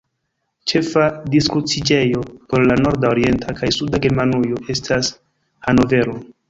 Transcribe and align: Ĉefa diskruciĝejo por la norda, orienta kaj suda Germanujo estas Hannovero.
Ĉefa 0.71 1.03
diskruciĝejo 1.33 2.23
por 2.53 2.67
la 2.73 2.79
norda, 2.87 3.13
orienta 3.15 3.57
kaj 3.63 3.73
suda 3.79 4.05
Germanujo 4.09 4.61
estas 4.77 5.17
Hannovero. 5.69 6.23